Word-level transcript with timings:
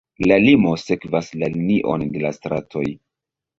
La 0.29 0.37
limo 0.45 0.71
sekvas 0.83 1.29
la 1.43 1.51
linion 1.57 2.07
de 2.17 2.25
la 2.27 2.35
stratoj. 2.41 2.87